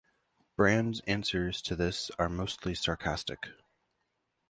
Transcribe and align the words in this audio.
Brand's 0.55 1.01
answers 1.01 1.61
to 1.61 1.75
this 1.75 2.09
are 2.17 2.27
mostly 2.27 2.73
sarcastic. 2.73 3.49